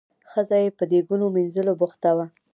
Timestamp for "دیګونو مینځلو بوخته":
0.91-2.11